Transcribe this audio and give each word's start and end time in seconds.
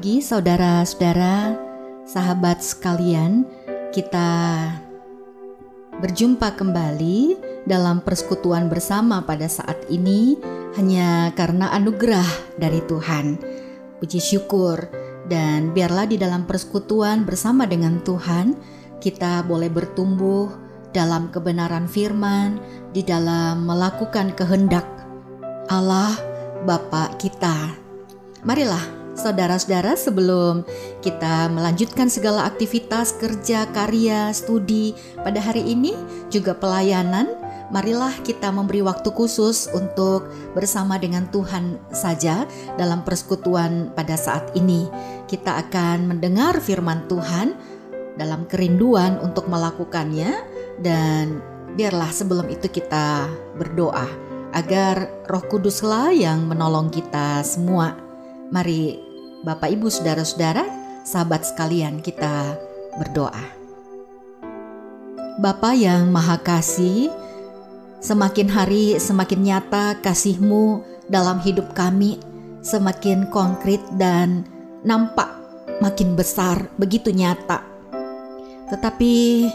Pagi 0.00 0.24
saudara-saudara, 0.24 1.60
sahabat 2.08 2.64
sekalian. 2.64 3.44
Kita 3.92 4.32
berjumpa 6.00 6.56
kembali 6.56 7.36
dalam 7.68 8.00
persekutuan 8.00 8.72
bersama 8.72 9.20
pada 9.20 9.44
saat 9.44 9.76
ini 9.92 10.40
hanya 10.80 11.36
karena 11.36 11.68
anugerah 11.76 12.24
dari 12.56 12.80
Tuhan. 12.88 13.44
Puji 14.00 14.24
syukur 14.24 14.88
dan 15.28 15.76
biarlah 15.76 16.08
di 16.08 16.16
dalam 16.16 16.48
persekutuan 16.48 17.28
bersama 17.28 17.68
dengan 17.68 18.00
Tuhan 18.00 18.56
kita 19.04 19.44
boleh 19.44 19.68
bertumbuh 19.68 20.48
dalam 20.96 21.28
kebenaran 21.28 21.84
firman, 21.84 22.56
di 22.96 23.04
dalam 23.04 23.68
melakukan 23.68 24.32
kehendak 24.32 24.88
Allah 25.68 26.16
Bapa 26.64 27.12
kita. 27.20 27.76
Marilah 28.48 28.99
Saudara-saudara, 29.20 30.00
sebelum 30.00 30.64
kita 31.04 31.52
melanjutkan 31.52 32.08
segala 32.08 32.48
aktivitas 32.48 33.12
kerja, 33.20 33.68
karya, 33.68 34.32
studi 34.32 34.96
pada 35.20 35.36
hari 35.44 35.60
ini, 35.60 35.92
juga 36.32 36.56
pelayanan, 36.56 37.28
marilah 37.68 38.16
kita 38.24 38.48
memberi 38.48 38.80
waktu 38.80 39.12
khusus 39.12 39.68
untuk 39.76 40.24
bersama 40.56 40.96
dengan 40.96 41.28
Tuhan 41.28 41.76
saja 41.92 42.48
dalam 42.80 43.04
persekutuan 43.04 43.92
pada 43.92 44.16
saat 44.16 44.56
ini. 44.56 44.88
Kita 45.28 45.68
akan 45.68 46.16
mendengar 46.16 46.56
firman 46.64 47.04
Tuhan 47.04 47.52
dalam 48.16 48.48
kerinduan 48.48 49.20
untuk 49.20 49.52
melakukannya 49.52 50.32
dan 50.80 51.44
biarlah 51.76 52.08
sebelum 52.08 52.48
itu 52.48 52.72
kita 52.72 53.28
berdoa 53.60 54.08
agar 54.50 55.28
Roh 55.30 55.44
Kuduslah 55.46 56.10
yang 56.10 56.48
menolong 56.48 56.90
kita 56.90 57.44
semua. 57.46 57.94
Mari 58.50 59.09
Bapak, 59.40 59.72
Ibu, 59.72 59.88
saudara-saudara, 59.88 60.68
sahabat 61.00 61.48
sekalian, 61.48 62.04
kita 62.04 62.60
berdoa. 63.00 63.40
Bapa 65.40 65.72
yang 65.72 66.12
Maha 66.12 66.36
Kasih, 66.36 67.08
semakin 68.04 68.52
hari 68.52 69.00
semakin 69.00 69.40
nyata 69.40 69.96
kasih-Mu 70.04 70.84
dalam 71.08 71.40
hidup 71.40 71.72
kami, 71.72 72.20
semakin 72.60 73.32
konkret 73.32 73.80
dan 73.96 74.44
nampak 74.84 75.32
makin 75.80 76.20
besar, 76.20 76.68
begitu 76.76 77.08
nyata. 77.08 77.64
Tetapi 78.68 79.48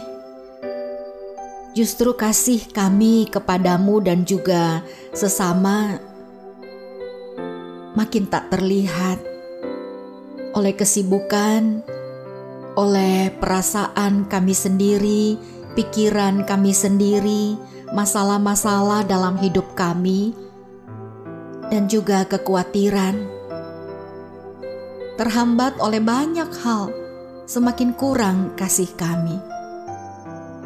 justru 1.78 2.18
kasih 2.18 2.74
kami 2.74 3.30
kepadamu 3.30 4.02
dan 4.02 4.26
juga 4.26 4.82
sesama 5.14 6.02
makin 7.94 8.26
tak 8.26 8.50
terlihat 8.50 9.35
oleh 10.56 10.72
kesibukan, 10.72 11.84
oleh 12.80 13.28
perasaan 13.44 14.24
kami 14.32 14.56
sendiri, 14.56 15.36
pikiran 15.76 16.48
kami 16.48 16.72
sendiri, 16.72 17.60
masalah-masalah 17.92 19.04
dalam 19.04 19.36
hidup 19.36 19.76
kami, 19.76 20.32
dan 21.68 21.92
juga 21.92 22.24
kekhawatiran. 22.24 23.20
Terhambat 25.20 25.76
oleh 25.84 26.00
banyak 26.00 26.48
hal, 26.64 26.88
semakin 27.44 27.92
kurang 27.92 28.56
kasih 28.56 28.88
kami. 28.96 29.36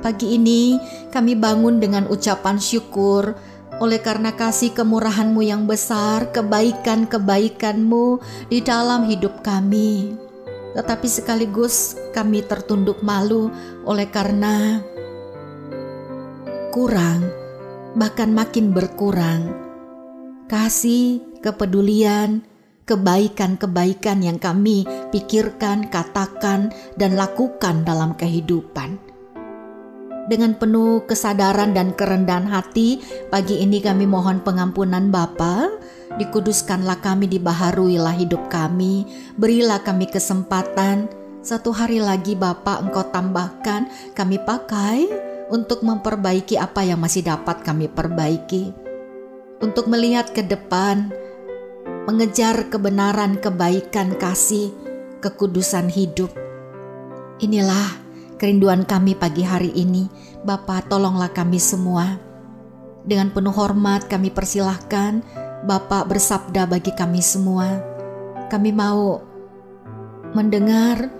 Pagi 0.05 0.37
ini 0.37 0.77
kami 1.09 1.33
bangun 1.33 1.81
dengan 1.81 2.05
ucapan 2.07 2.61
syukur 2.61 3.33
oleh 3.79 4.03
karena 4.03 4.35
kasih 4.35 4.75
kemurahan-Mu 4.75 5.41
yang 5.43 5.63
besar, 5.63 6.29
kebaikan-kebaikan-Mu 6.35 8.19
di 8.51 8.59
dalam 8.59 9.07
hidup 9.07 9.39
kami. 9.39 10.13
Tetapi 10.75 11.07
sekaligus 11.07 11.97
kami 12.13 12.45
tertunduk 12.45 13.01
malu 13.01 13.49
oleh 13.87 14.05
karena 14.11 14.83
kurang, 16.69 17.25
bahkan 17.95 18.29
makin 18.35 18.75
berkurang. 18.75 19.49
Kasih, 20.45 21.23
kepedulian, 21.41 22.45
kebaikan-kebaikan 22.85 24.21
yang 24.21 24.37
kami 24.37 24.85
pikirkan, 25.09 25.89
katakan, 25.89 26.69
dan 26.99 27.17
lakukan 27.17 27.81
dalam 27.87 28.13
kehidupan 28.13 29.08
dengan 30.29 30.53
penuh 30.53 31.03
kesadaran 31.09 31.73
dan 31.73 31.97
kerendahan 31.97 32.45
hati, 32.45 33.01
pagi 33.33 33.59
ini 33.59 33.81
kami 33.81 34.05
mohon 34.05 34.45
pengampunan 34.45 35.09
Bapa. 35.09 35.73
Dikuduskanlah 36.21 37.01
kami, 37.01 37.25
dibaharuilah 37.25 38.13
hidup 38.13 38.45
kami, 38.53 39.09
berilah 39.41 39.81
kami 39.81 40.05
kesempatan. 40.05 41.09
Satu 41.41 41.73
hari 41.73 41.97
lagi 41.97 42.37
Bapa 42.37 42.77
Engkau 42.77 43.09
tambahkan 43.09 43.89
kami 44.13 44.37
pakai 44.45 45.09
untuk 45.49 45.81
memperbaiki 45.81 46.61
apa 46.61 46.85
yang 46.85 47.01
masih 47.01 47.25
dapat 47.25 47.65
kami 47.65 47.89
perbaiki. 47.89 48.69
Untuk 49.59 49.89
melihat 49.89 50.29
ke 50.31 50.45
depan, 50.45 51.09
mengejar 52.05 52.69
kebenaran, 52.69 53.37
kebaikan, 53.41 54.13
kasih, 54.17 54.71
kekudusan 55.21 55.89
hidup. 55.89 56.31
Inilah 57.39 58.08
kerinduan 58.39 58.87
kami 58.87 59.19
pagi 59.19 59.43
hari 59.43 59.75
ini. 59.75 60.07
Bapa, 60.47 60.79
tolonglah 60.87 61.35
kami 61.35 61.59
semua. 61.59 62.15
Dengan 63.03 63.35
penuh 63.35 63.51
hormat 63.51 64.07
kami 64.07 64.31
persilahkan 64.31 65.19
Bapak 65.59 66.07
bersabda 66.07 66.63
bagi 66.71 66.95
kami 66.95 67.19
semua. 67.19 67.83
Kami 68.47 68.71
mau 68.71 69.19
mendengar, 70.31 71.11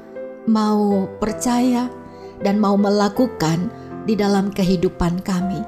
mau 0.48 1.12
percaya, 1.20 1.92
dan 2.40 2.56
mau 2.56 2.80
melakukan 2.80 3.68
di 4.08 4.16
dalam 4.16 4.48
kehidupan 4.48 5.20
kami. 5.28 5.60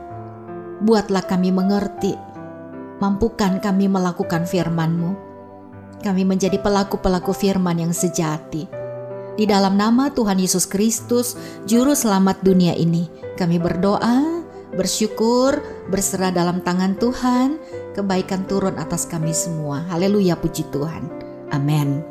Buatlah 0.87 1.27
kami 1.27 1.51
mengerti, 1.51 2.15
mampukan 3.03 3.59
kami 3.59 3.91
melakukan 3.91 4.47
firman-Mu. 4.47 5.11
Kami 5.99 6.23
menjadi 6.23 6.55
pelaku-pelaku 6.63 7.35
firman 7.35 7.75
yang 7.75 7.91
sejati 7.91 8.80
di 9.39 9.47
dalam 9.47 9.79
nama 9.79 10.11
Tuhan 10.11 10.39
Yesus 10.39 10.67
Kristus, 10.67 11.39
Juru 11.63 11.95
Selamat 11.95 12.43
dunia 12.43 12.75
ini, 12.75 13.07
kami 13.39 13.57
berdoa, 13.57 14.43
bersyukur, 14.75 15.59
berserah 15.87 16.31
dalam 16.35 16.59
tangan 16.63 16.99
Tuhan, 16.99 17.55
kebaikan 17.95 18.43
turun 18.47 18.75
atas 18.75 19.07
kami 19.07 19.31
semua. 19.31 19.83
Haleluya, 19.87 20.35
puji 20.35 20.67
Tuhan. 20.71 21.07
Amin. 21.51 22.03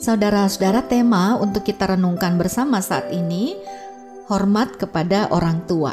Saudara-saudara, 0.00 0.86
tema 0.88 1.36
untuk 1.36 1.66
kita 1.66 1.92
renungkan 1.92 2.40
bersama 2.40 2.80
saat 2.80 3.12
ini 3.12 3.52
hormat 4.32 4.80
kepada 4.80 5.28
orang 5.28 5.60
tua. 5.68 5.92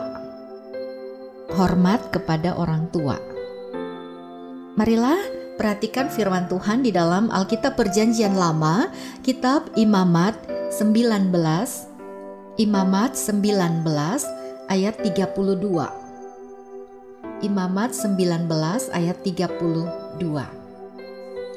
Hormat 1.52 2.14
kepada 2.14 2.56
orang 2.56 2.88
tua. 2.94 3.20
Marilah 4.78 5.37
Perhatikan 5.58 6.14
firman 6.14 6.46
Tuhan 6.46 6.86
di 6.86 6.94
dalam 6.94 7.34
Alkitab 7.34 7.82
Perjanjian 7.82 8.38
Lama, 8.38 8.94
kitab 9.26 9.74
Imamat 9.74 10.38
19, 10.70 11.34
Imamat 12.62 13.18
19 13.18 13.82
ayat 14.70 15.02
32. 15.02 17.42
Imamat 17.42 17.98
19 17.98 18.46
ayat 18.94 19.18
32. 19.26 20.46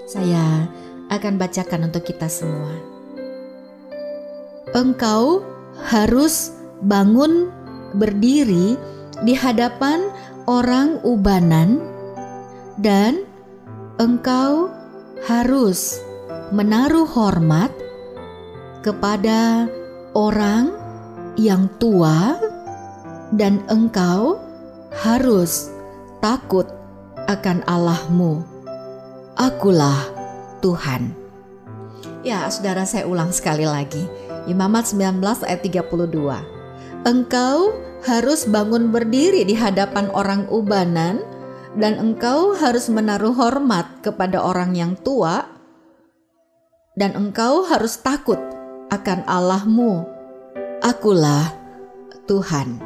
Saya 0.09 0.65
akan 1.13 1.35
bacakan 1.37 1.93
untuk 1.93 2.09
kita 2.09 2.33
semua. 2.33 2.73
Engkau 4.73 5.45
harus 5.93 6.57
bangun 6.81 7.53
berdiri 7.93 8.81
di 9.29 9.37
hadapan 9.37 10.09
orang 10.49 11.05
ubanan 11.05 11.85
dan 12.81 13.29
engkau 14.01 14.73
harus 15.29 16.01
menaruh 16.57 17.05
hormat 17.05 17.69
kepada 18.81 19.69
orang 20.17 20.73
yang 21.37 21.69
tua, 21.77 22.41
dan 23.37 23.61
engkau 23.69 24.41
harus 25.05 25.69
takut 26.25 26.65
akan 27.29 27.61
Allahmu. 27.69 28.41
Akulah 29.37 30.01
Tuhan. 30.65 31.13
Ya, 32.25 32.49
saudara 32.49 32.89
saya 32.89 33.05
ulang 33.05 33.37
sekali 33.37 33.69
lagi. 33.69 34.09
Imamat 34.49 34.97
19 34.97 35.45
ayat 35.45 35.61
32. 35.61 37.05
Engkau 37.05 37.77
harus 38.09 38.49
bangun 38.49 38.89
berdiri 38.89 39.45
di 39.45 39.53
hadapan 39.53 40.09
orang 40.17 40.49
ubanan 40.49 41.21
dan 41.79 42.01
engkau 42.01 42.59
harus 42.59 42.91
menaruh 42.91 43.35
hormat 43.35 44.03
kepada 44.03 44.43
orang 44.43 44.75
yang 44.75 44.93
tua, 44.99 45.47
dan 46.99 47.15
engkau 47.15 47.63
harus 47.67 48.01
takut 48.03 48.39
akan 48.91 49.23
Allahmu. 49.29 50.03
Akulah 50.83 51.55
Tuhan. 52.27 52.81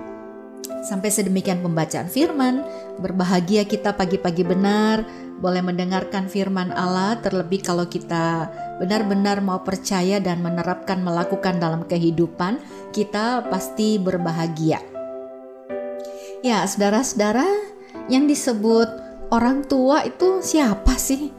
Sampai 0.84 1.08
sedemikian 1.08 1.64
pembacaan 1.64 2.12
firman, 2.12 2.60
berbahagia 3.00 3.64
kita 3.64 3.96
pagi-pagi 3.96 4.44
benar 4.44 5.08
boleh 5.40 5.64
mendengarkan 5.64 6.28
firman 6.28 6.70
Allah 6.76 7.19
terlebih 7.19 7.64
kalau 7.64 7.88
kita 7.88 8.52
benar-benar 8.78 9.40
mau 9.40 9.64
percaya 9.64 10.20
dan 10.20 10.44
menerapkan 10.44 11.00
melakukan 11.00 11.56
dalam 11.56 11.88
kehidupan, 11.88 12.60
kita 12.92 13.48
pasti 13.48 13.96
berbahagia. 13.96 14.78
Ya, 16.44 16.60
saudara-saudara, 16.69 17.48
yang 18.08 18.28
disebut 18.28 18.88
orang 19.32 19.64
tua 19.64 20.04
itu 20.04 20.40
siapa 20.44 20.94
sih? 20.96 21.32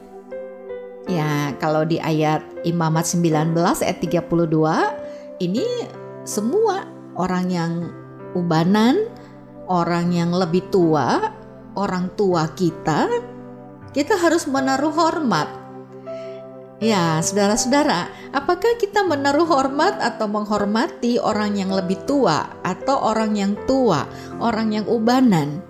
Ya, 1.06 1.54
kalau 1.62 1.86
di 1.86 2.02
ayat 2.02 2.42
Imamat 2.66 3.06
19 3.06 3.54
ayat 3.54 3.98
32, 4.02 4.42
ini 5.38 5.66
semua 6.26 6.82
orang 7.14 7.46
yang 7.46 7.72
ubanan, 8.34 9.06
orang 9.70 10.10
yang 10.10 10.34
lebih 10.34 10.66
tua, 10.74 11.30
orang 11.78 12.10
tua 12.18 12.50
kita, 12.58 13.06
kita 13.94 14.18
harus 14.18 14.50
menaruh 14.50 14.90
hormat 14.90 15.66
Ya, 16.76 17.24
saudara-saudara, 17.24 18.12
apakah 18.36 18.76
kita 18.76 19.00
menaruh 19.00 19.48
hormat 19.48 19.96
atau 19.96 20.28
menghormati 20.28 21.16
orang 21.16 21.56
yang 21.56 21.72
lebih 21.72 21.96
tua 22.04 22.52
atau 22.60 23.00
orang 23.00 23.32
yang 23.32 23.56
tua, 23.64 24.04
orang 24.44 24.76
yang 24.76 24.84
ubanan? 24.84 25.64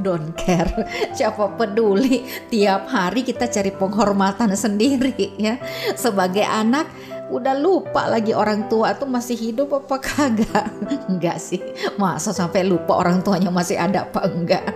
Don't 0.00 0.32
care. 0.34 0.68
Siapa 1.16 1.54
peduli? 1.60 2.24
Tiap 2.48 2.88
hari 2.88 3.20
kita 3.22 3.46
cari 3.52 3.70
penghormatan 3.70 4.52
sendiri 4.56 5.14
ya. 5.46 5.60
Sebagai 5.94 6.44
anak 6.44 6.88
udah 7.30 7.54
lupa 7.54 8.10
lagi 8.10 8.34
orang 8.34 8.66
tua 8.66 8.98
tuh 8.98 9.06
masih 9.06 9.38
hidup 9.38 9.70
apa 9.70 10.02
kagak 10.02 10.66
enggak 11.10 11.38
sih 11.38 11.62
masa 11.94 12.34
sampai 12.34 12.66
lupa 12.66 12.98
orang 12.98 13.22
tuanya 13.22 13.54
masih 13.54 13.78
ada 13.78 14.02
apa 14.02 14.26
enggak 14.26 14.66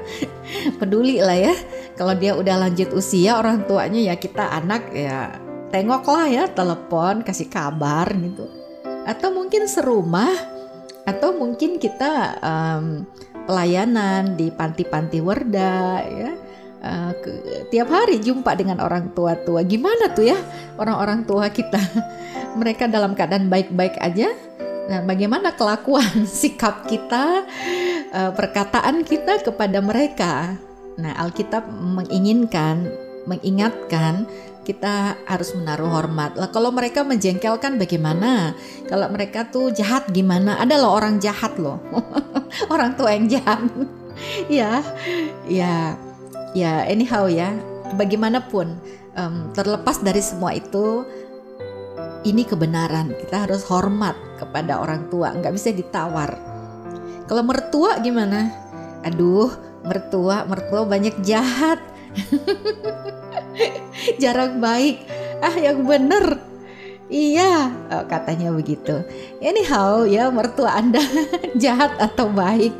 peduli 0.79 1.19
lah 1.19 1.35
ya 1.35 1.55
kalau 1.99 2.15
dia 2.15 2.38
udah 2.38 2.62
lanjut 2.62 2.94
usia 2.94 3.43
orang 3.43 3.67
tuanya 3.67 4.06
ya 4.06 4.15
kita 4.15 4.55
anak 4.55 4.87
ya 4.94 5.35
tengoklah 5.75 6.31
ya 6.31 6.47
telepon 6.47 7.27
kasih 7.27 7.50
kabar 7.50 8.06
gitu 8.15 8.47
atau 9.03 9.35
mungkin 9.35 9.67
serumah 9.67 10.31
atau 11.05 11.37
mungkin 11.37 11.77
kita 11.77 12.38
um, 12.41 13.05
pelayanan 13.44 14.37
di 14.37 14.49
panti-panti 14.50 15.20
werda 15.20 16.00
ya. 16.05 16.32
Ke, 17.25 17.31
tiap 17.73 17.88
hari 17.88 18.20
jumpa 18.20 18.52
dengan 18.61 18.76
orang 18.85 19.17
tua-tua. 19.17 19.64
Gimana 19.64 20.12
tuh 20.12 20.29
ya 20.29 20.38
orang-orang 20.76 21.25
tua 21.25 21.49
kita? 21.49 21.81
Mereka 22.61 22.93
dalam 22.93 23.17
keadaan 23.17 23.49
baik-baik 23.49 23.96
aja. 24.05 24.29
Nah, 24.85 25.00
bagaimana 25.00 25.56
kelakuan, 25.56 26.29
sikap 26.41 26.85
kita, 26.85 27.49
uh, 28.12 28.31
perkataan 28.37 29.00
kita 29.00 29.41
kepada 29.41 29.81
mereka? 29.81 30.61
Nah, 31.00 31.17
Alkitab 31.25 31.64
menginginkan, 31.73 32.93
mengingatkan 33.25 34.29
kita 34.65 35.21
harus 35.29 35.53
menaruh 35.53 35.93
hormat. 35.93 36.35
Lah 36.41 36.49
kalau 36.49 36.73
mereka 36.73 37.05
menjengkelkan 37.05 37.77
bagaimana? 37.77 38.57
Kalau 38.89 39.07
mereka 39.13 39.47
tuh 39.53 39.71
jahat 39.71 40.09
gimana? 40.11 40.57
Ada 40.59 40.81
loh 40.81 40.97
orang 40.97 41.21
jahat 41.21 41.61
loh. 41.61 41.79
orang 42.75 42.97
tua 42.97 43.13
yang 43.13 43.29
jahat. 43.29 43.61
ya, 44.59 44.81
ya, 45.45 45.95
ya 46.57 46.73
anyhow 46.89 47.29
ya. 47.29 47.53
Bagaimanapun 47.95 48.81
um, 49.15 49.53
terlepas 49.53 50.01
dari 50.01 50.25
semua 50.25 50.57
itu 50.57 51.05
ini 52.25 52.43
kebenaran. 52.43 53.13
Kita 53.15 53.45
harus 53.45 53.63
hormat 53.69 54.17
kepada 54.41 54.81
orang 54.81 55.13
tua, 55.13 55.37
nggak 55.37 55.55
bisa 55.55 55.71
ditawar. 55.71 56.35
Kalau 57.29 57.45
mertua 57.45 58.01
gimana? 58.01 58.51
Aduh, 59.05 59.53
mertua, 59.85 60.49
mertua 60.49 60.89
banyak 60.89 61.21
jahat. 61.21 61.79
Jarang 64.23 64.61
baik. 64.61 65.05
Ah, 65.43 65.55
yang 65.55 65.85
bener. 65.85 66.41
Iya, 67.12 67.69
oh, 67.93 68.05
katanya 68.09 68.49
begitu. 68.51 69.05
Anyhow, 69.45 70.09
ya 70.09 70.33
mertua 70.33 70.81
Anda 70.81 71.05
jahat 71.62 72.01
atau 72.01 72.33
baik. 72.33 72.73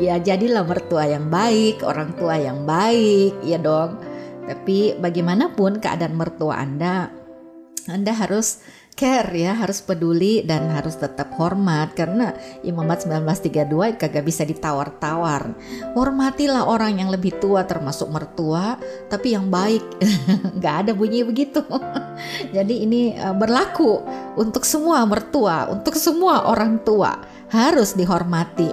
Ya 0.00 0.18
jadilah 0.18 0.66
mertua 0.66 1.06
yang 1.06 1.30
baik, 1.30 1.84
orang 1.84 2.16
tua 2.18 2.40
yang 2.40 2.64
baik, 2.66 3.38
ya 3.46 3.60
dong. 3.60 4.00
Tapi 4.48 4.98
bagaimanapun 4.98 5.78
keadaan 5.78 6.18
mertua 6.18 6.58
Anda, 6.58 7.21
anda 7.90 8.14
harus 8.14 8.62
care 8.92 9.32
ya, 9.32 9.56
harus 9.56 9.80
peduli 9.80 10.44
dan 10.44 10.68
harus 10.70 11.00
tetap 11.00 11.32
hormat 11.40 11.96
karena 11.96 12.36
Imamat 12.62 13.08
1932 13.08 13.98
kagak 13.98 14.22
bisa 14.22 14.44
ditawar-tawar. 14.44 15.56
Hormatilah 15.96 16.68
orang 16.68 17.00
yang 17.00 17.08
lebih 17.10 17.40
tua 17.40 17.64
termasuk 17.64 18.12
mertua, 18.12 18.76
tapi 19.08 19.34
yang 19.34 19.48
baik. 19.48 19.82
Gak 20.62 20.86
ada 20.86 20.92
bunyi 20.92 21.24
begitu. 21.24 21.64
Jadi 22.56 22.84
ini 22.84 23.16
e, 23.16 23.26
berlaku 23.34 24.04
untuk 24.38 24.62
semua 24.62 25.02
mertua, 25.08 25.72
untuk 25.72 25.96
semua 25.96 26.46
orang 26.46 26.78
tua 26.84 27.18
harus 27.50 27.96
dihormati. 27.96 28.70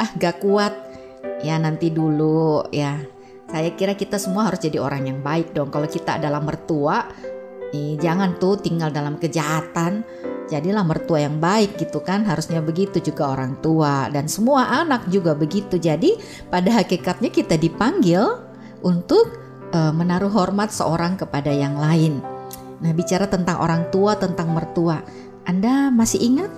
Ah, 0.00 0.10
gak 0.16 0.42
kuat. 0.42 0.74
Ya 1.44 1.60
nanti 1.60 1.92
dulu 1.92 2.66
ya. 2.72 2.98
Saya 3.44 3.70
kira 3.76 3.94
kita 3.94 4.18
semua 4.18 4.50
harus 4.50 4.58
jadi 4.58 4.82
orang 4.82 5.06
yang 5.06 5.20
baik 5.22 5.54
dong. 5.54 5.70
Kalau 5.70 5.86
kita 5.86 6.18
adalah 6.18 6.42
mertua, 6.42 7.06
nih 7.74 7.98
jangan 7.98 8.38
tuh 8.38 8.54
tinggal 8.62 8.94
dalam 8.94 9.18
kejahatan. 9.18 10.06
Jadilah 10.46 10.86
mertua 10.86 11.24
yang 11.24 11.42
baik 11.42 11.80
gitu 11.80 12.04
kan 12.04 12.22
harusnya 12.22 12.62
begitu 12.62 13.02
juga 13.02 13.34
orang 13.34 13.58
tua. 13.58 14.06
Dan 14.14 14.30
semua 14.30 14.70
anak 14.70 15.10
juga 15.10 15.34
begitu. 15.34 15.74
Jadi 15.74 16.14
pada 16.46 16.70
hakikatnya 16.70 17.34
kita 17.34 17.58
dipanggil 17.58 18.38
untuk 18.86 19.34
uh, 19.74 19.90
menaruh 19.90 20.30
hormat 20.30 20.70
seorang 20.70 21.18
kepada 21.18 21.50
yang 21.50 21.74
lain. 21.74 22.22
Nah 22.78 22.92
bicara 22.94 23.26
tentang 23.26 23.58
orang 23.58 23.90
tua 23.90 24.14
tentang 24.14 24.54
mertua. 24.54 25.02
Anda 25.48 25.90
masih 25.90 26.22
ingat? 26.22 26.52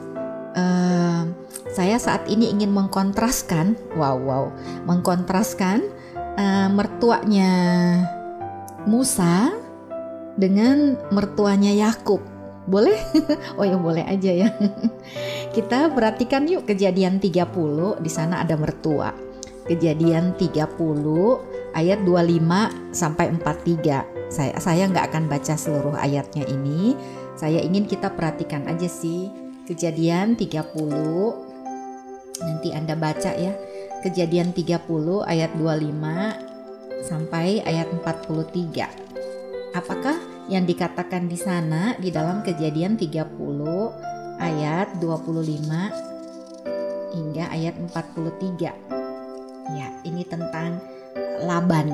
Uh, 0.56 1.30
saya 1.76 2.00
saat 2.00 2.24
ini 2.32 2.48
ingin 2.48 2.72
mengkontraskan 2.72 3.76
wow 4.00 4.16
wow 4.16 4.44
mengkontraskan 4.88 5.84
uh, 6.16 6.72
mertuanya 6.72 7.52
Musa 8.88 9.52
dengan 10.36 11.00
mertuanya 11.10 11.72
Yakub. 11.72 12.20
Boleh? 12.69 12.96
oh 13.58 13.64
ya 13.64 13.81
boleh 13.81 14.05
aja 14.05 14.31
ya. 14.31 14.48
Kita 15.56 15.90
perhatikan 15.90 16.44
yuk 16.46 16.69
kejadian 16.69 17.19
30 17.19 18.05
di 18.05 18.10
sana 18.12 18.44
ada 18.44 18.55
mertua. 18.55 19.10
Kejadian 19.66 20.38
30 20.38 21.74
ayat 21.74 21.98
25 22.06 22.94
sampai 22.94 23.34
43. 23.34 24.31
Saya 24.31 24.55
saya 24.58 24.86
nggak 24.90 25.06
akan 25.10 25.24
baca 25.26 25.55
seluruh 25.58 25.96
ayatnya 25.98 26.46
ini. 26.46 26.94
Saya 27.36 27.60
ingin 27.60 27.84
kita 27.84 28.14
perhatikan 28.14 28.64
aja 28.70 28.88
sih 28.88 29.28
kejadian 29.66 30.38
30 30.38 30.72
nanti 32.43 32.69
Anda 32.74 32.94
baca 32.94 33.31
ya. 33.34 33.52
Kejadian 34.05 34.55
30 34.55 34.86
ayat 35.26 35.50
25 35.58 37.02
sampai 37.02 37.62
ayat 37.66 37.90
43. 37.90 39.06
Apakah 39.76 40.16
yang 40.48 40.64
dikatakan 40.64 41.28
di 41.28 41.36
sana 41.36 41.92
di 42.00 42.08
dalam 42.08 42.40
kejadian 42.40 42.96
30 42.96 43.28
ayat 44.40 44.96
25 44.96 47.12
hingga 47.12 47.44
ayat 47.52 47.76
43. 47.84 48.72
Ya, 49.76 49.92
ini 50.08 50.24
tentang 50.24 50.80
Laban. 51.44 51.92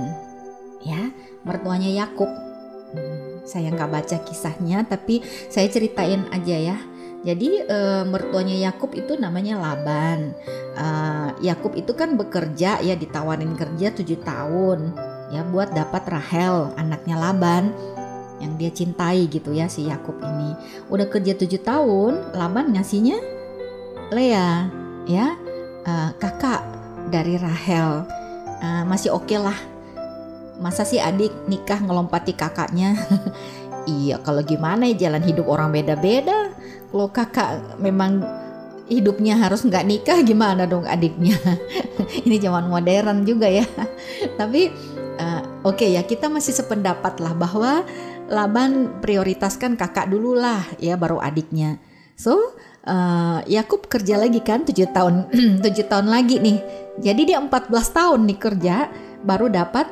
Ya, 0.86 1.10
mertuanya 1.42 1.90
Yakub. 1.90 2.30
Hmm, 2.94 3.42
saya 3.42 3.74
nggak 3.74 3.90
baca 3.90 4.16
kisahnya 4.30 4.86
tapi 4.86 5.18
saya 5.50 5.66
ceritain 5.66 6.22
aja 6.30 6.54
ya. 6.54 6.78
Jadi 7.26 7.66
e, 7.66 7.78
mertuanya 8.06 8.70
Yakub 8.70 8.94
itu 8.94 9.18
namanya 9.18 9.58
Laban. 9.58 10.38
E, 10.78 10.86
Yakub 11.42 11.74
itu 11.74 11.98
kan 11.98 12.14
bekerja 12.14 12.78
ya 12.78 12.94
ditawarin 12.94 13.58
kerja 13.58 13.90
tujuh 13.90 14.22
tahun 14.22 15.10
ya 15.32 15.42
buat 15.48 15.72
dapat 15.72 16.04
Rahel 16.06 16.76
anaknya 16.76 17.16
Laban 17.16 17.72
yang 18.38 18.58
dia 18.60 18.68
cintai 18.68 19.26
gitu 19.30 19.56
ya 19.56 19.66
si 19.66 19.88
Yakub 19.88 20.18
ini. 20.20 20.52
Udah 20.92 21.08
kerja 21.08 21.32
tujuh 21.32 21.62
tahun 21.64 22.36
Laban 22.36 22.76
ngasihnya 22.76 23.18
Lea 24.12 24.68
ya 25.08 25.34
uh, 25.88 26.10
kakak 26.20 26.60
dari 27.08 27.40
Rahel. 27.40 28.04
Uh, 28.62 28.84
masih 28.86 29.10
oke 29.10 29.26
okay 29.26 29.38
lah. 29.40 29.56
Masa 30.60 30.86
sih 30.86 31.02
adik 31.02 31.32
nikah 31.48 31.80
ngelompati 31.80 32.36
kakaknya? 32.36 32.94
Iya 33.82 34.22
kalau 34.22 34.46
gimana 34.46 34.86
ya 34.86 35.10
jalan 35.10 35.26
hidup 35.26 35.50
orang 35.50 35.74
beda-beda. 35.74 36.54
Kalau 36.86 37.10
kakak 37.10 37.82
memang 37.82 38.22
hidupnya 38.86 39.34
harus 39.40 39.66
nggak 39.66 39.82
nikah 39.82 40.18
gimana 40.22 40.70
dong 40.70 40.86
adiknya? 40.86 41.34
Ini 42.26 42.38
zaman 42.38 42.70
modern 42.70 43.26
juga 43.26 43.50
ya. 43.50 43.66
Tapi 44.38 44.70
oke 45.62 45.86
ya 45.86 46.02
kita 46.06 46.30
masih 46.30 46.54
sependapat 46.54 47.18
lah 47.18 47.34
bahwa 47.34 47.82
Laban 48.32 49.02
prioritaskan 49.04 49.76
kakak 49.76 50.08
dulu 50.08 50.38
lah 50.38 50.64
ya 50.80 50.96
baru 50.96 51.20
adiknya. 51.20 51.76
So 52.16 52.54
uh, 52.86 53.40
Yakub 53.44 53.90
kerja 53.90 54.16
lagi 54.20 54.40
kan 54.40 54.62
7 54.64 54.72
tahun 54.94 55.14
7 55.64 55.90
tahun 55.90 56.06
lagi 56.08 56.38
nih. 56.38 56.58
Jadi 57.02 57.22
dia 57.34 57.38
14 57.40 57.72
tahun 57.72 58.20
nih 58.28 58.38
kerja 58.38 58.76
baru 59.24 59.48
dapat 59.48 59.86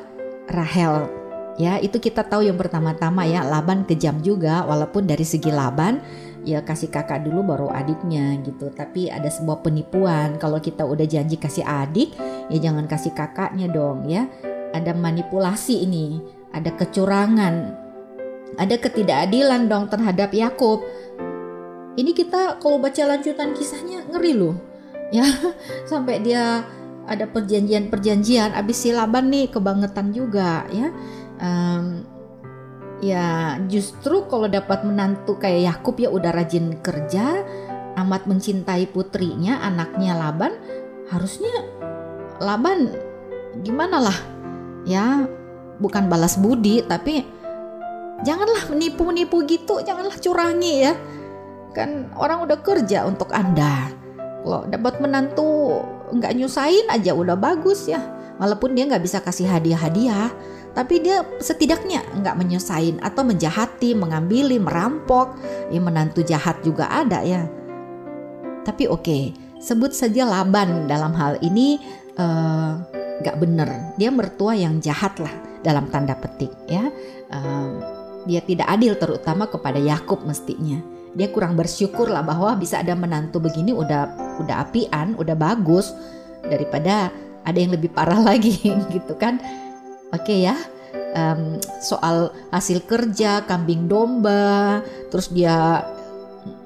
Rahel. 0.51 1.21
Ya, 1.61 1.77
itu 1.77 2.01
kita 2.01 2.25
tahu 2.25 2.49
yang 2.49 2.57
pertama-tama 2.57 3.29
ya, 3.29 3.45
Laban 3.45 3.85
kejam 3.85 4.25
juga 4.25 4.65
walaupun 4.65 5.05
dari 5.05 5.29
segi 5.29 5.53
Laban 5.53 6.01
ya 6.41 6.65
kasih 6.65 6.89
kakak 6.89 7.21
dulu 7.29 7.53
baru 7.53 7.69
adiknya 7.69 8.41
gitu. 8.41 8.73
Tapi 8.73 9.13
ada 9.13 9.29
sebuah 9.29 9.61
penipuan 9.61 10.41
kalau 10.41 10.57
kita 10.57 10.89
udah 10.89 11.05
janji 11.05 11.37
kasih 11.37 11.67
adik, 11.67 12.17
ya 12.49 12.59
jangan 12.65 12.89
kasih 12.89 13.13
kakaknya 13.13 13.69
dong 13.69 14.09
ya. 14.09 14.25
Ada 14.71 14.95
manipulasi 14.95 15.83
ini, 15.83 16.23
ada 16.55 16.71
kecurangan, 16.75 17.55
ada 18.59 18.77
ketidakadilan 18.79 19.67
dong 19.67 19.91
terhadap 19.91 20.31
Yakub. 20.31 20.83
Ini 21.99 22.15
kita 22.15 22.63
kalau 22.63 22.79
baca 22.79 23.03
lanjutan 23.03 23.53
kisahnya 23.53 24.07
ngeri 24.09 24.33
loh. 24.39 24.57
Ya, 25.11 25.27
sampai 25.91 26.23
dia 26.23 26.63
ada 27.11 27.27
perjanjian-perjanjian 27.27 28.55
abis 28.55 28.87
si 28.87 28.91
Laban 28.95 29.35
nih 29.35 29.51
kebangetan 29.51 30.15
juga 30.15 30.63
ya 30.71 30.95
um, 31.43 32.07
ya 33.03 33.59
justru 33.67 34.31
kalau 34.31 34.47
dapat 34.47 34.87
menantu 34.87 35.35
kayak 35.35 35.75
Yakub 35.75 35.99
ya 35.99 36.07
udah 36.15 36.31
rajin 36.31 36.79
kerja 36.79 37.43
amat 37.99 38.31
mencintai 38.31 38.87
putrinya 38.95 39.59
anaknya 39.59 40.15
Laban 40.15 40.55
harusnya 41.11 41.51
Laban 42.39 42.95
gimana 43.67 43.99
lah 43.99 44.19
ya 44.85 45.29
bukan 45.81 46.13
balas 46.13 46.37
budi 46.37 46.85
tapi 46.85 47.25
janganlah 48.21 48.69
menipu-nipu 48.69 49.45
gitu 49.49 49.81
janganlah 49.81 50.17
curangi 50.21 50.75
ya. 50.89 50.95
Kan 51.71 52.11
orang 52.19 52.45
udah 52.45 52.59
kerja 52.61 53.07
untuk 53.07 53.31
anda. 53.31 53.89
Kalau 54.43 54.67
dapat 54.67 54.99
menantu 54.99 55.81
nggak 56.11 56.35
nyusahin 56.37 56.87
aja 56.91 57.15
udah 57.15 57.39
bagus 57.39 57.87
ya. 57.87 58.01
Walaupun 58.41 58.73
dia 58.73 58.89
nggak 58.89 59.05
bisa 59.05 59.21
kasih 59.21 59.47
hadiah-hadiah 59.49 60.33
tapi 60.71 61.03
dia 61.03 61.27
setidaknya 61.43 62.01
nggak 62.23 62.39
menyusahin 62.39 63.03
atau 63.03 63.27
menjahati 63.27 63.95
mengambil, 63.95 64.51
merampok. 64.59 65.35
Ya 65.71 65.81
menantu 65.83 66.23
jahat 66.27 66.63
juga 66.63 66.91
ada 66.91 67.23
ya. 67.23 67.47
Tapi 68.65 68.87
oke 68.87 69.03
okay, 69.03 69.23
sebut 69.61 69.93
saja 69.93 70.27
Laban 70.27 70.89
dalam 70.89 71.13
hal 71.17 71.41
ini 71.43 71.81
uh, 72.17 73.00
nggak 73.21 73.37
bener 73.37 73.69
dia 74.01 74.11
mertua 74.13 74.57
yang 74.57 74.81
jahat 74.81 75.17
lah 75.21 75.33
dalam 75.61 75.89
tanda 75.93 76.17
petik 76.17 76.53
ya 76.69 76.89
uh, 77.33 77.69
dia 78.25 78.41
tidak 78.45 78.69
adil 78.69 78.97
terutama 78.97 79.49
kepada 79.49 79.77
Yakub 79.81 80.25
mestinya 80.25 80.81
dia 81.15 81.27
kurang 81.31 81.59
bersyukur 81.59 82.07
lah 82.07 82.23
bahwa 82.23 82.55
bisa 82.55 82.79
ada 82.79 82.95
menantu 82.95 83.43
begini 83.43 83.75
udah 83.75 84.31
udah 84.39 84.57
apian, 84.63 85.19
udah 85.19 85.35
bagus 85.35 85.91
daripada 86.47 87.11
ada 87.43 87.59
yang 87.59 87.75
lebih 87.75 87.91
parah 87.91 88.21
lagi 88.31 88.55
gitu 88.95 89.15
kan. 89.19 89.43
Oke 90.15 90.31
okay 90.31 90.39
ya. 90.51 90.57
Um, 91.11 91.59
soal 91.83 92.31
hasil 92.55 92.87
kerja, 92.87 93.43
kambing 93.43 93.91
domba, 93.91 94.79
terus 95.11 95.27
dia 95.35 95.83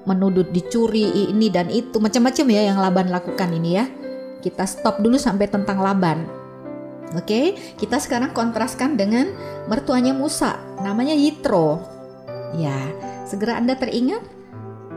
menuduh 0.05 0.45
dicuri 0.53 1.33
ini 1.33 1.49
dan 1.49 1.73
itu 1.73 1.97
macam-macam 1.97 2.47
ya 2.53 2.69
yang 2.69 2.77
Laban 2.77 3.09
lakukan 3.09 3.49
ini 3.57 3.71
ya. 3.81 3.85
Kita 4.45 4.69
stop 4.69 5.01
dulu 5.01 5.17
sampai 5.17 5.49
tentang 5.49 5.81
Laban. 5.81 6.44
Oke, 7.13 7.55
kita 7.77 8.01
sekarang 8.01 8.33
kontraskan 8.33 8.97
dengan 8.97 9.29
mertuanya 9.69 10.17
Musa, 10.17 10.57
namanya 10.81 11.13
Yitro. 11.13 11.85
Ya, 12.57 12.75
segera 13.29 13.61
Anda 13.61 13.77
teringat 13.77 14.25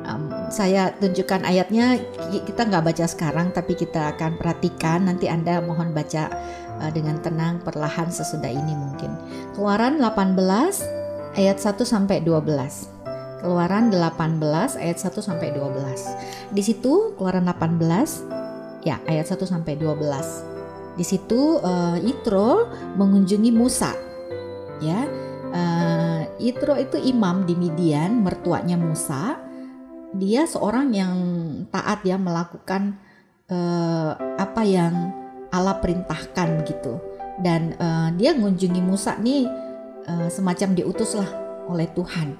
um, 0.08 0.32
saya 0.48 0.96
tunjukkan 0.98 1.44
ayatnya 1.44 2.00
kita 2.48 2.66
nggak 2.68 2.84
baca 2.88 3.06
sekarang 3.06 3.52
tapi 3.52 3.76
kita 3.76 4.16
akan 4.16 4.40
perhatikan 4.40 5.06
nanti 5.06 5.28
Anda 5.28 5.60
mohon 5.60 5.92
baca 5.92 6.32
uh, 6.80 6.92
dengan 6.96 7.20
tenang 7.20 7.60
perlahan 7.62 8.08
sesudah 8.08 8.50
ini 8.50 8.74
mungkin. 8.74 9.12
Keluaran 9.54 10.00
18 10.00 10.40
ayat 11.36 11.58
1 11.60 11.76
sampai 11.84 12.24
12. 12.24 13.44
Keluaran 13.44 13.94
18 13.94 14.82
ayat 14.82 14.98
1 14.98 15.14
sampai 15.22 15.54
12. 15.54 16.56
Di 16.56 16.64
situ 16.64 17.14
Keluaran 17.20 17.46
18 17.46 18.88
ya 18.88 18.98
ayat 19.06 19.28
1 19.28 19.44
sampai 19.44 19.76
12. 19.76 20.47
Di 20.98 21.06
situ 21.06 21.62
uh, 21.62 21.98
Itro 22.02 22.74
mengunjungi 22.98 23.54
Musa. 23.54 23.94
Ya. 24.82 25.06
Uh, 25.48 26.26
Itro 26.42 26.74
itu 26.76 26.98
imam 26.98 27.46
di 27.46 27.54
Midian, 27.54 28.26
mertuanya 28.26 28.76
Musa. 28.76 29.38
Dia 30.18 30.50
seorang 30.50 30.90
yang 30.92 31.16
taat 31.70 32.02
ya 32.02 32.18
melakukan 32.18 32.98
uh, 33.54 34.18
apa 34.42 34.62
yang 34.66 35.14
Allah 35.54 35.78
perintahkan 35.78 36.66
gitu. 36.66 36.98
Dan 37.38 37.78
uh, 37.78 38.10
dia 38.18 38.34
mengunjungi 38.34 38.82
Musa 38.82 39.14
nih 39.22 39.46
uh, 40.10 40.28
semacam 40.34 40.74
diutuslah 40.74 41.30
oleh 41.70 41.86
Tuhan. 41.94 42.34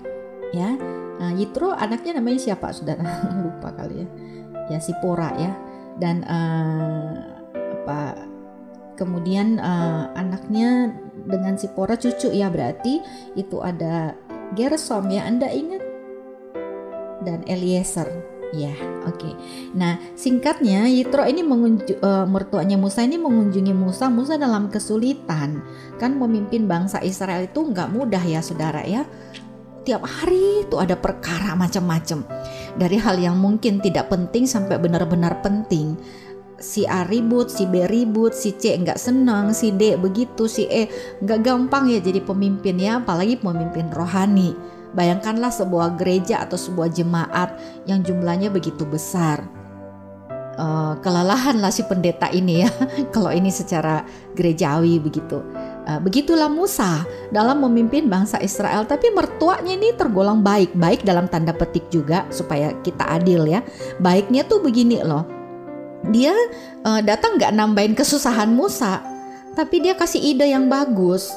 Ya 0.56 0.74
uh, 1.22 1.34
Yitro 1.38 1.74
anaknya 1.74 2.18
namanya 2.18 2.40
siapa? 2.42 2.74
Saudara 2.74 3.04
lupa 3.46 3.74
kali 3.74 4.02
ya. 4.02 4.08
Ya 4.74 4.80
Sipora 4.82 5.34
ya. 5.38 5.54
Dan 5.98 6.22
uh, 6.26 7.14
apa 7.54 8.00
kemudian 8.98 9.62
uh, 9.62 10.12
anaknya 10.18 10.92
dengan 11.28 11.56
Sipora 11.56 11.96
cucu 11.96 12.34
ya 12.34 12.50
berarti 12.50 13.00
itu 13.38 13.62
ada 13.62 14.18
Gersom 14.58 15.14
ya 15.14 15.30
Anda 15.30 15.54
ingat 15.54 15.84
dan 17.24 17.44
Eliezer. 17.46 18.08
Ya, 18.56 18.72
oke. 19.04 19.20
Okay. 19.20 19.34
Nah, 19.76 20.00
singkatnya 20.16 20.88
Yitro 20.88 21.28
ini 21.28 21.44
mengunjung, 21.44 22.00
uh, 22.00 22.24
mertuanya 22.24 22.80
Musa 22.80 23.04
ini 23.04 23.20
mengunjungi 23.20 23.76
Musa. 23.76 24.08
Musa 24.08 24.40
dalam 24.40 24.72
kesulitan. 24.72 25.60
Kan 26.00 26.16
memimpin 26.16 26.64
bangsa 26.64 27.04
Israel 27.04 27.44
itu 27.44 27.60
nggak 27.60 27.92
mudah 27.92 28.24
ya, 28.24 28.40
saudara 28.40 28.88
ya. 28.88 29.04
Tiap 29.84 30.00
hari 30.00 30.64
itu 30.64 30.80
ada 30.80 30.96
perkara 30.96 31.60
macam-macam. 31.60 32.24
Dari 32.80 32.96
hal 32.96 33.20
yang 33.20 33.36
mungkin 33.36 33.84
tidak 33.84 34.08
penting 34.08 34.48
sampai 34.48 34.80
benar-benar 34.80 35.44
penting. 35.44 36.00
Si 36.58 36.90
A 36.90 37.06
ribut, 37.06 37.54
si 37.54 37.70
B 37.70 37.86
ribut, 37.86 38.34
si 38.34 38.58
C 38.58 38.74
nggak 38.74 38.98
senang, 38.98 39.54
si 39.54 39.70
D 39.70 39.94
begitu, 39.94 40.50
si 40.50 40.66
E 40.66 40.90
nggak 41.22 41.46
gampang 41.46 41.86
ya 41.86 42.02
jadi 42.02 42.18
pemimpin 42.26 42.82
ya, 42.82 42.98
apalagi 42.98 43.38
pemimpin 43.38 43.94
rohani 43.94 44.58
Bayangkanlah 44.96 45.52
sebuah 45.52 46.00
gereja 46.00 46.42
atau 46.42 46.56
sebuah 46.56 46.90
jemaat 46.90 47.54
yang 47.90 48.02
jumlahnya 48.02 48.48
begitu 48.54 48.88
besar. 48.88 49.44
Uh, 50.58 50.98
kelelahanlah 51.06 51.70
si 51.70 51.86
pendeta 51.86 52.34
ini 52.34 52.66
ya, 52.66 52.70
kalau 53.14 53.30
ini 53.30 53.54
secara 53.54 54.02
gerejawi 54.34 54.98
begitu. 54.98 55.38
Uh, 55.86 56.02
begitulah 56.02 56.50
Musa 56.50 57.06
dalam 57.30 57.62
memimpin 57.62 58.10
bangsa 58.10 58.42
Israel, 58.42 58.82
tapi 58.90 59.14
mertuanya 59.14 59.78
ini 59.78 59.94
tergolong 59.94 60.42
baik, 60.42 60.74
baik 60.74 61.06
dalam 61.06 61.30
tanda 61.30 61.54
petik 61.54 61.86
juga 61.94 62.26
supaya 62.34 62.74
kita 62.82 63.06
adil 63.06 63.46
ya. 63.46 63.62
Baiknya 64.02 64.50
tuh 64.50 64.58
begini 64.58 65.06
loh, 65.06 65.37
dia 66.14 66.34
uh, 66.86 67.02
datang 67.04 67.36
nggak 67.40 67.54
nambahin 67.54 67.94
kesusahan 67.94 68.52
Musa, 68.52 69.04
tapi 69.54 69.82
dia 69.84 69.94
kasih 69.98 70.22
ide 70.22 70.48
yang 70.50 70.68
bagus, 70.68 71.34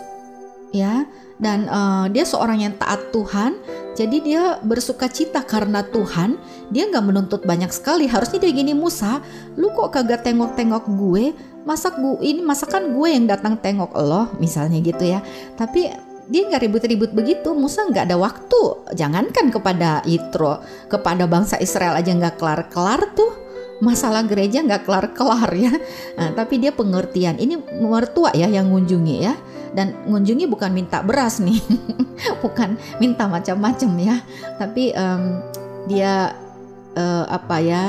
ya. 0.74 1.06
Dan 1.40 1.72
uh, 1.72 2.04
dia 2.12 2.28
seorang 2.28 2.60
yang 2.60 2.76
taat 2.76 3.00
Tuhan 3.16 3.56
jadi 4.00 4.16
dia 4.22 4.42
bersuka 4.62 5.10
cita 5.12 5.42
karena 5.42 5.82
Tuhan. 5.84 6.38
Dia 6.72 6.86
nggak 6.88 7.04
menuntut 7.04 7.40
banyak 7.42 7.68
sekali. 7.68 8.06
Harusnya 8.06 8.40
dia 8.40 8.52
gini 8.54 8.72
Musa 8.72 9.20
lu 9.60 9.68
kok 9.74 9.92
kagak 9.92 10.22
tengok-tengok 10.22 10.88
gue? 10.94 11.36
Masak 11.66 11.98
gue 12.00 12.16
ini 12.24 12.40
masakan 12.40 12.96
gue 12.96 13.08
yang 13.12 13.28
datang 13.28 13.58
tengok 13.58 13.92
lo 14.00 14.32
misalnya 14.40 14.80
gitu 14.80 15.04
ya. 15.04 15.20
Tapi 15.58 15.90
dia 16.30 16.42
nggak 16.46 16.62
ribut-ribut 16.64 17.10
begitu. 17.12 17.52
Musa 17.52 17.84
nggak 17.90 18.08
ada 18.08 18.16
waktu. 18.16 18.62
Jangankan 18.94 19.50
kepada 19.50 20.00
Yitro 20.06 20.62
kepada 20.88 21.26
bangsa 21.26 21.58
Israel 21.58 21.98
aja 21.98 22.14
nggak 22.14 22.38
kelar-kelar 22.38 23.10
tuh 23.12 23.36
masalah 23.80 24.22
gereja 24.28 24.60
nggak 24.60 24.84
kelar-kelar 24.86 25.50
ya. 25.56 25.72
Nah, 26.16 26.30
tapi 26.36 26.60
dia 26.60 26.70
pengertian. 26.70 27.40
Ini 27.40 27.80
mertua 27.80 28.30
ya 28.36 28.46
yang 28.46 28.70
ngunjungi 28.70 29.16
ya. 29.20 29.34
Dan 29.70 29.96
ngunjungi 30.06 30.50
bukan 30.50 30.74
minta 30.74 30.98
beras 31.00 31.38
nih 31.38 31.62
bukan 32.44 32.76
minta 33.00 33.26
macam-macam 33.26 33.90
ya. 33.98 34.16
Tapi 34.60 34.92
um, 34.94 35.40
dia 35.88 36.36
uh, 36.94 37.24
apa 37.26 37.56
ya 37.58 37.82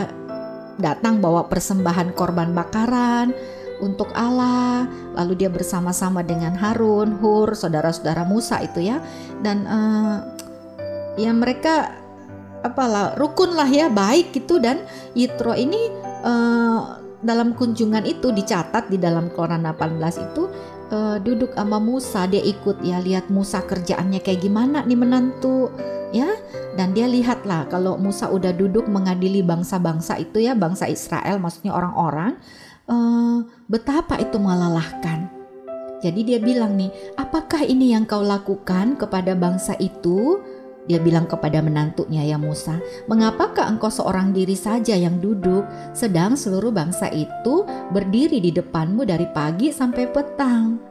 datang 0.80 1.20
bawa 1.20 1.46
persembahan 1.52 2.16
korban 2.16 2.56
bakaran 2.56 3.36
untuk 3.84 4.10
Allah. 4.16 4.88
Lalu 5.18 5.44
dia 5.46 5.50
bersama-sama 5.52 6.24
dengan 6.24 6.56
Harun 6.56 7.20
Hur 7.20 7.52
saudara-saudara 7.52 8.24
Musa 8.24 8.64
itu 8.64 8.80
ya. 8.80 9.04
Dan 9.44 9.68
uh, 9.68 10.24
ya 11.20 11.36
mereka 11.36 12.01
apalah 12.62 13.18
rukun 13.18 13.54
lah 13.58 13.68
ya 13.68 13.90
baik 13.90 14.34
gitu. 14.34 14.58
Dan 14.58 14.86
Yitro 15.18 15.54
ini 15.54 15.92
uh, 16.26 17.02
dalam 17.22 17.54
kunjungan 17.54 18.06
itu 18.06 18.34
dicatat 18.34 18.90
di 18.90 18.98
dalam 18.98 19.30
Quran 19.34 19.62
18 19.66 20.26
itu 20.32 20.44
uh, 20.90 21.18
duduk 21.22 21.54
sama 21.54 21.78
Musa 21.78 22.26
dia 22.26 22.42
ikut 22.42 22.82
ya 22.82 22.98
lihat 22.98 23.30
Musa 23.30 23.62
kerjaannya 23.62 24.22
kayak 24.22 24.42
gimana 24.42 24.86
nih 24.86 24.98
menantu 24.98 25.70
ya. 26.14 26.30
Dan 26.72 26.96
dia 26.96 27.06
lihatlah 27.06 27.68
kalau 27.68 28.00
Musa 28.00 28.32
udah 28.32 28.56
duduk 28.56 28.88
mengadili 28.88 29.44
bangsa-bangsa 29.44 30.18
itu 30.24 30.40
ya 30.40 30.56
bangsa 30.56 30.88
Israel 30.88 31.38
maksudnya 31.38 31.76
orang-orang 31.76 32.40
uh, 32.88 33.44
betapa 33.68 34.16
itu 34.18 34.40
melelahkan. 34.40 35.42
Jadi 36.02 36.26
dia 36.26 36.40
bilang 36.42 36.74
nih, 36.82 36.90
apakah 37.14 37.62
ini 37.62 37.94
yang 37.94 38.10
kau 38.10 38.26
lakukan 38.26 38.98
kepada 38.98 39.38
bangsa 39.38 39.78
itu? 39.78 40.42
Dia 40.90 40.98
bilang 40.98 41.30
kepada 41.30 41.62
menantunya 41.62 42.26
ya 42.26 42.38
Musa, 42.42 42.82
mengapakah 43.06 43.70
engkau 43.70 43.94
seorang 43.94 44.34
diri 44.34 44.58
saja 44.58 44.98
yang 44.98 45.22
duduk, 45.22 45.64
sedang 45.94 46.34
seluruh 46.34 46.74
bangsa 46.74 47.08
itu 47.14 47.64
berdiri 47.94 48.42
di 48.42 48.50
depanmu 48.50 49.06
dari 49.06 49.30
pagi 49.30 49.70
sampai 49.70 50.10
petang? 50.10 50.91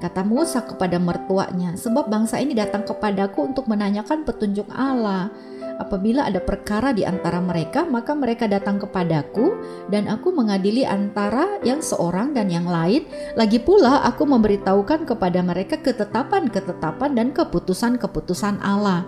Kata 0.00 0.24
Musa 0.24 0.64
kepada 0.64 0.96
mertuanya, 0.96 1.76
sebab 1.76 2.08
bangsa 2.08 2.40
ini 2.40 2.56
datang 2.56 2.88
kepadaku 2.88 3.52
untuk 3.52 3.68
menanyakan 3.68 4.24
petunjuk 4.24 4.64
Allah. 4.72 5.28
Apabila 5.76 6.28
ada 6.28 6.40
perkara 6.40 6.92
di 6.92 7.04
antara 7.08 7.40
mereka, 7.40 7.84
maka 7.84 8.16
mereka 8.16 8.48
datang 8.48 8.80
kepadaku, 8.80 9.60
dan 9.92 10.08
aku 10.08 10.32
mengadili 10.32 10.88
antara 10.88 11.60
yang 11.64 11.84
seorang 11.84 12.32
dan 12.32 12.48
yang 12.48 12.64
lain. 12.64 13.04
Lagi 13.36 13.60
pula, 13.60 14.04
aku 14.04 14.24
memberitahukan 14.24 15.04
kepada 15.08 15.40
mereka 15.44 15.76
ketetapan-ketetapan 15.80 17.16
dan 17.16 17.28
keputusan-keputusan 17.32 18.60
Allah. 18.60 19.04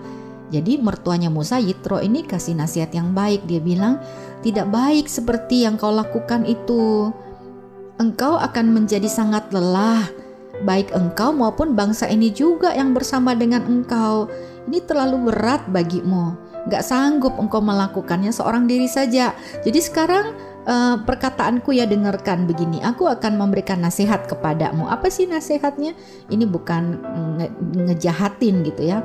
Jadi, 0.53 0.77
mertuanya 0.77 1.33
Musa, 1.33 1.57
Yitro, 1.57 2.05
ini 2.05 2.25
kasih 2.25 2.57
nasihat 2.57 2.93
yang 2.93 3.17
baik. 3.17 3.49
Dia 3.49 3.61
bilang, 3.65 4.01
"Tidak 4.45 4.69
baik 4.69 5.09
seperti 5.09 5.65
yang 5.65 5.81
kau 5.81 5.93
lakukan 5.93 6.45
itu. 6.45 7.09
Engkau 7.97 8.37
akan 8.37 8.77
menjadi 8.77 9.09
sangat 9.09 9.49
lelah." 9.53 10.22
Baik 10.63 10.95
engkau 10.95 11.35
maupun 11.35 11.75
bangsa 11.75 12.07
ini 12.09 12.31
juga 12.31 12.73
yang 12.73 12.95
bersama 12.97 13.35
dengan 13.35 13.67
engkau. 13.67 14.31
Ini 14.71 14.79
terlalu 14.87 15.31
berat 15.31 15.67
bagimu 15.69 16.53
gak 16.71 16.85
sanggup 16.87 17.35
engkau 17.39 17.59
melakukannya 17.59 18.31
seorang 18.31 18.71
diri 18.71 18.87
saja. 18.87 19.35
Jadi 19.67 19.81
sekarang 19.83 20.35
uh, 20.67 21.03
perkataanku 21.03 21.75
ya 21.75 21.89
dengarkan 21.89 22.47
begini, 22.47 22.79
aku 22.85 23.11
akan 23.11 23.39
memberikan 23.39 23.83
nasihat 23.83 24.31
kepadamu. 24.31 24.87
Apa 24.87 25.11
sih 25.11 25.27
nasihatnya? 25.27 25.97
Ini 26.31 26.45
bukan 26.47 27.03
nge 27.39 27.49
ngejahatin 27.89 28.63
gitu 28.67 28.83
ya. 28.87 29.03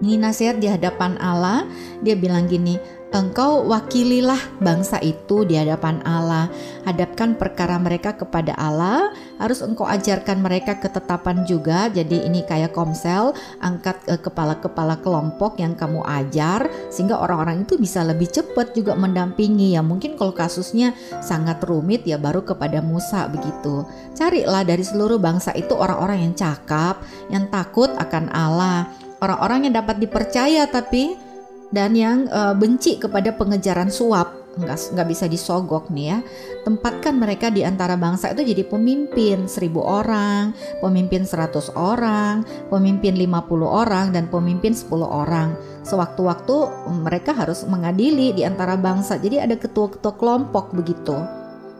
Ini 0.00 0.16
nasihat 0.16 0.56
di 0.62 0.70
hadapan 0.70 1.20
Allah. 1.20 1.68
Dia 2.00 2.16
bilang 2.16 2.48
gini, 2.48 2.80
Engkau 3.10 3.66
wakililah 3.66 4.62
bangsa 4.62 5.02
itu 5.02 5.42
di 5.42 5.58
hadapan 5.58 5.98
Allah. 6.06 6.46
Hadapkan 6.86 7.34
perkara 7.34 7.74
mereka 7.74 8.14
kepada 8.14 8.54
Allah. 8.54 9.10
Harus 9.34 9.66
engkau 9.66 9.82
ajarkan 9.82 10.38
mereka 10.38 10.78
ketetapan 10.78 11.42
juga. 11.42 11.90
Jadi 11.90 12.22
ini 12.22 12.46
kayak 12.46 12.70
komsel, 12.70 13.34
angkat 13.58 13.98
eh, 14.06 14.14
kepala-kepala 14.14 15.02
kelompok 15.02 15.58
yang 15.58 15.74
kamu 15.74 16.06
ajar 16.06 16.70
sehingga 16.94 17.18
orang-orang 17.18 17.66
itu 17.66 17.74
bisa 17.82 18.06
lebih 18.06 18.30
cepat 18.30 18.78
juga 18.78 18.94
mendampingi 18.94 19.74
ya. 19.74 19.82
Mungkin 19.82 20.14
kalau 20.14 20.30
kasusnya 20.30 20.94
sangat 21.18 21.66
rumit 21.66 22.06
ya 22.06 22.14
baru 22.14 22.46
kepada 22.46 22.78
Musa 22.78 23.26
begitu. 23.26 23.90
Carilah 24.14 24.62
dari 24.62 24.86
seluruh 24.86 25.18
bangsa 25.18 25.50
itu 25.58 25.74
orang-orang 25.74 26.30
yang 26.30 26.34
cakap, 26.38 27.02
yang 27.26 27.50
takut 27.50 27.90
akan 27.90 28.30
Allah. 28.30 28.86
Orang-orang 29.18 29.66
yang 29.66 29.82
dapat 29.82 29.98
dipercaya 29.98 30.70
tapi 30.70 31.29
dan 31.70 31.94
yang 31.94 32.26
uh, 32.30 32.54
benci 32.54 32.98
kepada 32.98 33.34
pengejaran 33.34 33.88
suap. 33.88 34.38
Nggak 34.50 34.98
nggak 34.98 35.08
bisa 35.14 35.30
disogok 35.30 35.94
nih 35.94 36.06
ya. 36.10 36.18
Tempatkan 36.66 37.14
mereka 37.14 37.54
di 37.54 37.62
antara 37.62 37.94
bangsa 37.94 38.34
itu 38.34 38.42
jadi 38.42 38.66
pemimpin. 38.66 39.46
Seribu 39.46 39.78
orang 39.78 40.50
pemimpin 40.82 41.22
seratus 41.22 41.70
orang 41.78 42.42
pemimpin 42.66 43.14
lima 43.14 43.46
puluh 43.46 43.70
orang 43.70 44.10
dan 44.10 44.26
pemimpin 44.26 44.74
sepuluh 44.74 45.06
orang. 45.06 45.54
Sewaktu-waktu 45.86 46.66
mereka 46.98 47.30
harus 47.30 47.62
mengadili 47.62 48.34
di 48.34 48.42
antara 48.42 48.74
bangsa. 48.74 49.22
Jadi 49.22 49.38
ada 49.38 49.54
ketua-ketua 49.54 50.18
kelompok 50.18 50.74
begitu. 50.74 51.14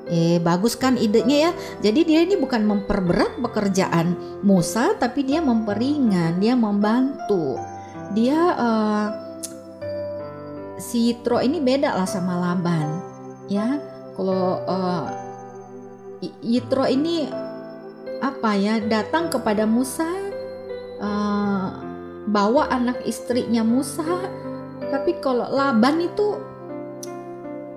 Eh 0.06 0.38
bagus 0.38 0.78
kan 0.78 0.94
idenya 0.94 1.50
ya. 1.50 1.52
Jadi 1.90 2.06
dia 2.06 2.22
ini 2.22 2.38
bukan 2.38 2.70
memperberat 2.70 3.42
pekerjaan 3.42 4.14
Musa 4.46 4.94
tapi 4.94 5.26
dia 5.26 5.42
memperingan, 5.42 6.38
dia 6.38 6.54
membantu. 6.54 7.58
Dia 8.14 8.38
uh, 8.54 9.06
si 10.80 11.12
Yitro 11.12 11.38
ini 11.44 11.60
beda 11.60 11.94
lah 11.94 12.08
sama 12.08 12.40
Laban 12.40 12.88
ya. 13.46 13.78
Kalau 14.16 14.64
uh, 14.64 15.06
Yitro 16.40 16.84
ini 16.88 17.28
apa 18.20 18.52
ya 18.56 18.80
datang 18.84 19.32
kepada 19.32 19.64
Musa 19.64 20.08
uh, 21.00 21.66
bawa 22.28 22.72
anak 22.72 23.04
istrinya 23.04 23.64
Musa. 23.64 24.04
Tapi 24.90 25.22
kalau 25.22 25.46
Laban 25.46 26.02
itu 26.02 26.36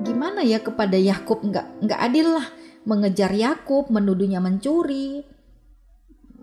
gimana 0.01 0.41
ya 0.41 0.59
kepada 0.59 0.97
Yakub? 0.97 1.43
Nggak 1.43 1.67
nggak 1.85 1.99
adil 1.99 2.27
lah 2.39 2.47
mengejar 2.83 3.31
Yakub 3.31 3.87
menuduhnya 3.87 4.43
mencuri. 4.43 5.23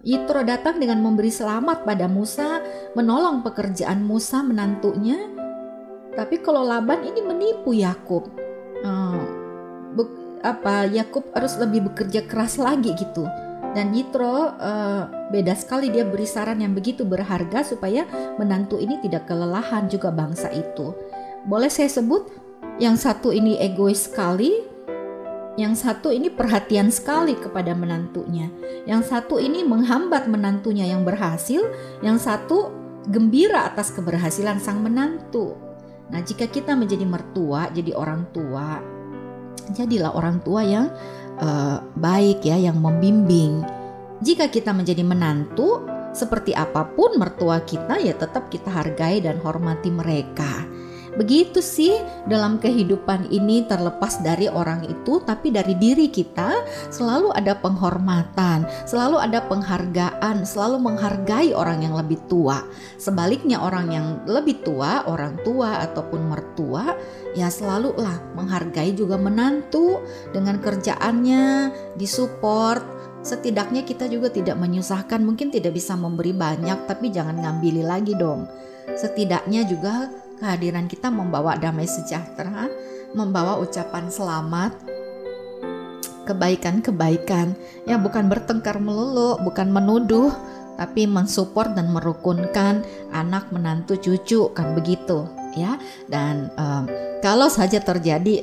Yitro 0.01 0.41
datang 0.49 0.81
dengan 0.81 1.05
memberi 1.05 1.29
selamat 1.29 1.85
pada 1.85 2.09
Musa, 2.09 2.65
menolong 2.97 3.45
pekerjaan 3.45 4.01
Musa 4.01 4.41
menantunya, 4.41 5.29
tapi 6.15 6.43
kalau 6.43 6.67
Laban 6.67 7.07
ini 7.07 7.21
menipu 7.23 7.75
Yakub. 7.75 8.31
Uh, 8.81 9.41
apa 10.41 10.89
Yakub 10.89 11.29
harus 11.37 11.57
lebih 11.61 11.93
bekerja 11.93 12.25
keras 12.25 12.57
lagi 12.57 12.97
gitu. 12.97 13.29
Dan 13.71 13.95
Yitro 13.95 14.51
uh, 14.51 15.31
beda 15.31 15.55
sekali 15.55 15.95
dia 15.95 16.03
beri 16.03 16.27
saran 16.27 16.59
yang 16.59 16.75
begitu 16.75 17.07
berharga 17.07 17.63
supaya 17.63 18.03
menantu 18.35 18.83
ini 18.83 18.99
tidak 18.99 19.31
kelelahan 19.31 19.87
juga 19.87 20.11
bangsa 20.11 20.51
itu. 20.51 20.91
Boleh 21.47 21.71
saya 21.71 21.87
sebut 21.87 22.27
yang 22.83 22.99
satu 22.99 23.31
ini 23.31 23.63
egois 23.63 24.11
sekali, 24.11 24.51
yang 25.55 25.79
satu 25.79 26.11
ini 26.11 26.35
perhatian 26.35 26.91
sekali 26.91 27.39
kepada 27.39 27.71
menantunya. 27.77 28.51
Yang 28.91 29.15
satu 29.15 29.39
ini 29.39 29.63
menghambat 29.63 30.27
menantunya 30.27 30.91
yang 30.91 31.07
berhasil, 31.07 31.63
yang 32.03 32.19
satu 32.19 32.75
gembira 33.07 33.71
atas 33.71 33.95
keberhasilan 33.95 34.59
sang 34.59 34.83
menantu. 34.83 35.70
Nah, 36.11 36.21
jika 36.23 36.51
kita 36.51 36.75
menjadi 36.75 37.07
mertua, 37.07 37.71
jadi 37.71 37.95
orang 37.95 38.27
tua, 38.35 38.83
jadilah 39.71 40.15
orang 40.15 40.43
tua 40.43 40.61
yang 40.67 40.87
uh, 41.39 41.79
baik 41.95 42.43
ya, 42.43 42.59
yang 42.59 42.83
membimbing. 42.83 43.63
Jika 44.21 44.51
kita 44.51 44.75
menjadi 44.75 45.07
menantu, 45.07 45.87
seperti 46.11 46.51
apa 46.51 46.91
pun 46.91 47.15
mertua 47.17 47.63
kita 47.63 48.03
ya 48.03 48.19
tetap 48.19 48.51
kita 48.51 48.67
hargai 48.67 49.23
dan 49.23 49.39
hormati 49.39 49.89
mereka. 49.95 50.67
Begitu 51.19 51.59
sih 51.59 51.99
dalam 52.31 52.63
kehidupan 52.63 53.35
ini 53.35 53.67
terlepas 53.67 54.23
dari 54.23 54.47
orang 54.47 54.87
itu 54.87 55.19
tapi 55.27 55.51
dari 55.51 55.75
diri 55.75 56.07
kita 56.07 56.63
selalu 56.95 57.35
ada 57.35 57.59
penghormatan, 57.59 58.63
selalu 58.87 59.19
ada 59.19 59.43
penghargaan, 59.51 60.47
selalu 60.47 60.79
menghargai 60.79 61.51
orang 61.51 61.83
yang 61.83 61.99
lebih 61.99 62.23
tua. 62.31 62.63
Sebaliknya 62.95 63.59
orang 63.59 63.91
yang 63.91 64.07
lebih 64.31 64.63
tua, 64.63 65.03
orang 65.11 65.35
tua 65.43 65.83
ataupun 65.83 66.31
mertua 66.31 66.95
ya 67.35 67.51
selalu 67.51 67.99
lah 67.99 68.15
menghargai 68.39 68.95
juga 68.95 69.19
menantu 69.19 69.99
dengan 70.31 70.63
kerjaannya, 70.63 71.75
disupport, 71.99 73.01
setidaknya 73.21 73.85
kita 73.85 74.09
juga 74.09 74.33
tidak 74.33 74.57
menyusahkan 74.57 75.21
mungkin 75.21 75.53
tidak 75.53 75.77
bisa 75.77 75.93
memberi 75.99 76.33
banyak 76.33 76.89
tapi 76.89 77.13
jangan 77.13 77.37
ngambili 77.37 77.85
lagi 77.85 78.17
dong 78.17 78.49
setidaknya 78.97 79.69
juga 79.69 80.09
kehadiran 80.41 80.89
kita 80.89 81.13
membawa 81.13 81.55
damai 81.61 81.85
sejahtera, 81.85 82.73
membawa 83.13 83.61
ucapan 83.61 84.09
selamat, 84.09 84.73
kebaikan-kebaikan, 86.25 87.53
ya 87.85 88.01
bukan 88.01 88.33
bertengkar 88.33 88.81
melulu, 88.81 89.37
bukan 89.45 89.69
menuduh, 89.69 90.33
tapi 90.81 91.05
mensupport 91.05 91.77
dan 91.77 91.93
merukunkan 91.93 92.81
anak 93.13 93.53
menantu 93.53 94.01
cucu 94.01 94.49
kan 94.57 94.73
begitu 94.73 95.29
ya. 95.53 95.77
Dan 96.09 96.49
um, 96.57 96.89
kalau 97.21 97.53
saja 97.53 97.85
terjadi 97.85 98.41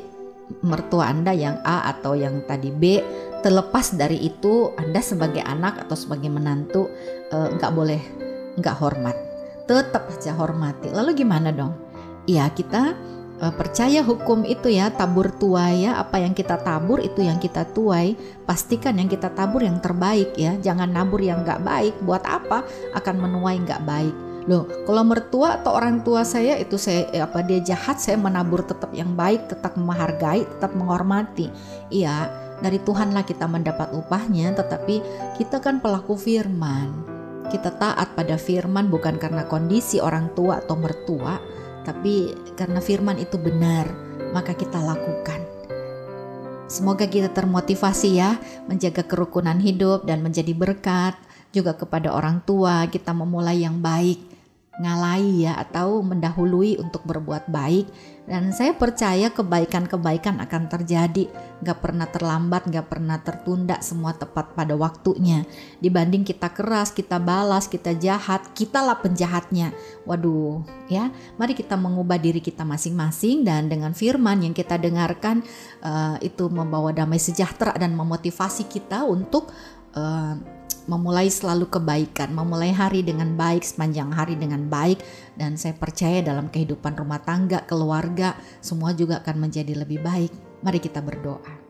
mertua 0.61 1.09
Anda 1.09 1.33
yang 1.33 1.57
A 1.65 1.89
atau 1.91 2.13
yang 2.13 2.45
tadi 2.45 2.69
B 2.69 3.01
terlepas 3.41 3.97
dari 3.97 4.21
itu 4.21 4.71
Anda 4.77 5.01
sebagai 5.01 5.41
anak 5.41 5.87
atau 5.87 5.97
sebagai 5.97 6.29
menantu 6.29 6.87
uh, 7.33 7.49
nggak 7.57 7.71
boleh 7.73 8.01
nggak 8.61 8.77
hormat. 8.77 9.17
Tetap 9.67 10.07
aja 10.07 10.31
hormati. 10.37 10.87
Lalu 10.93 11.25
gimana 11.25 11.51
dong 11.51 11.86
ya 12.27 12.51
kita 12.51 12.93
uh, 13.41 13.53
percaya 13.53 14.01
hukum 14.01 14.43
itu 14.45 14.69
ya 14.69 14.91
tabur 14.93 15.31
tuai 15.33 15.87
ya. 15.87 15.97
Apa 16.01 16.21
yang 16.21 16.33
kita 16.33 16.59
tabur 16.61 17.01
itu 17.01 17.23
yang 17.23 17.41
kita 17.41 17.65
tuai. 17.71 18.17
Pastikan 18.45 18.97
yang 18.97 19.09
kita 19.09 19.31
tabur 19.33 19.63
yang 19.63 19.79
terbaik 19.81 20.35
ya. 20.37 20.57
Jangan 20.61 20.89
nabur 20.89 21.21
yang 21.21 21.41
nggak 21.41 21.63
baik. 21.63 21.95
Buat 22.03 22.23
apa? 22.25 22.65
Akan 22.93 23.17
menuai 23.21 23.57
nggak 23.63 23.83
baik. 23.85 24.15
Loh 24.47 24.63
kalau 24.87 25.03
mertua 25.03 25.59
atau 25.59 25.75
orang 25.75 26.07
tua 26.07 26.23
saya 26.23 26.55
itu 26.55 26.79
saya 26.79 27.11
eh, 27.11 27.19
apa 27.19 27.43
dia 27.43 27.59
jahat 27.59 27.99
saya 27.99 28.15
menabur 28.15 28.63
tetap 28.63 28.95
yang 28.95 29.11
baik 29.11 29.51
tetap 29.51 29.75
menghargai 29.75 30.47
tetap 30.47 30.71
menghormati. 30.71 31.51
Iya 31.91 32.31
dari 32.63 32.79
Tuhanlah 32.81 33.27
kita 33.27 33.45
mendapat 33.45 33.91
upahnya 33.91 34.55
tetapi 34.55 35.03
kita 35.35 35.59
kan 35.59 35.83
pelaku 35.83 36.15
firman. 36.15 36.95
Kita 37.51 37.75
taat 37.75 38.15
pada 38.15 38.35
firman 38.39 38.87
bukan 38.87 39.19
karena 39.19 39.43
kondisi 39.47 39.99
orang 39.99 40.31
tua 40.31 40.63
atau 40.63 40.79
mertua 40.79 41.39
tapi 41.87 42.35
karena 42.59 42.83
firman 42.83 43.15
itu 43.15 43.39
benar, 43.39 43.87
maka 44.35 44.51
kita 44.51 44.75
lakukan. 44.75 45.39
Semoga 46.67 47.07
kita 47.07 47.31
termotivasi 47.31 48.19
ya 48.19 48.35
menjaga 48.67 49.07
kerukunan 49.07 49.55
hidup 49.55 50.03
dan 50.03 50.19
menjadi 50.19 50.51
berkat 50.51 51.15
juga 51.55 51.71
kepada 51.79 52.11
orang 52.11 52.43
tua 52.43 52.91
kita 52.91 53.15
memulai 53.15 53.63
yang 53.63 53.79
baik 53.79 54.36
ngalai 54.77 55.49
ya 55.49 55.57
atau 55.57 56.05
mendahului 56.05 56.77
untuk 56.77 57.01
berbuat 57.03 57.49
baik. 57.49 57.89
Dan 58.27 58.51
saya 58.51 58.75
percaya 58.75 59.31
kebaikan-kebaikan 59.31 60.43
akan 60.43 60.67
terjadi. 60.67 61.31
Gak 61.63 61.79
pernah 61.79 62.11
terlambat 62.11 62.67
gak 62.67 62.91
pernah 62.91 63.17
tertunda 63.23 63.79
semua 63.79 64.11
tepat 64.11 64.51
pada 64.51 64.75
waktunya. 64.75 65.47
Dibanding 65.79 66.27
kita 66.27 66.51
keras 66.51 66.91
kita 66.91 67.23
balas 67.23 67.71
kita 67.71 67.95
jahat 67.95 68.51
kita 68.51 68.83
lah 68.83 68.99
penjahatnya. 68.99 69.71
Waduh 70.03 70.61
ya 70.91 71.11
mari 71.39 71.55
kita 71.55 71.79
mengubah 71.79 72.19
diri 72.19 72.43
kita 72.43 72.67
masing-masing 72.67 73.47
dan 73.47 73.71
dengan 73.71 73.91
firman 73.95 74.43
yang 74.43 74.55
kita 74.55 74.75
dengarkan 74.75 75.43
uh, 75.83 76.19
itu 76.19 76.47
membawa 76.51 76.91
damai 76.91 77.19
sejahtera 77.19 77.75
dan 77.75 77.95
memotivasi 77.95 78.67
kita 78.67 79.07
untuk 79.07 79.51
uh, 79.95 80.56
memulai 80.87 81.27
selalu 81.27 81.67
kebaikan, 81.67 82.31
memulai 82.31 82.71
hari 82.71 83.03
dengan 83.03 83.35
baik, 83.35 83.61
sepanjang 83.61 84.09
hari 84.15 84.39
dengan 84.39 84.65
baik, 84.71 85.03
dan 85.35 85.59
saya 85.59 85.75
percaya 85.75 86.23
dalam 86.23 86.47
kehidupan 86.47 86.95
rumah 86.95 87.19
tangga, 87.21 87.67
keluarga, 87.67 88.39
semua 88.63 88.95
juga 88.95 89.19
akan 89.21 89.47
menjadi 89.47 89.75
lebih 89.75 89.99
baik. 90.01 90.31
Mari 90.63 90.79
kita 90.79 91.03
berdoa. 91.03 91.67